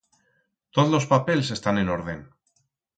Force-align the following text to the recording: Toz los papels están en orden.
Toz 0.73 0.89
los 0.93 1.05
papels 1.05 1.51
están 1.51 1.77
en 1.77 1.89
orden. 1.89 2.27